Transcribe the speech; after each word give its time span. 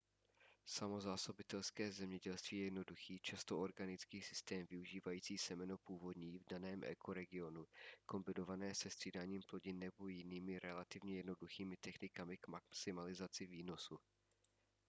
samozásobitelské 0.65 1.91
zemědělství 1.91 2.57
je 2.57 2.63
jednoduchý 2.63 3.19
často 3.19 3.59
organický 3.59 4.21
systém 4.21 4.67
využívající 4.69 5.37
semeno 5.37 5.77
původní 5.77 6.39
v 6.39 6.43
daném 6.49 6.83
ekoregionu 6.83 7.65
kombinované 8.05 8.75
se 8.75 8.89
střídáním 8.89 9.41
plodin 9.49 9.79
nebo 9.79 10.07
jinými 10.07 10.59
relativně 10.59 11.17
jednoduchými 11.17 11.77
technikami 11.77 12.37
k 12.37 12.47
maximalizaci 12.47 13.45
výnosu 13.47 13.99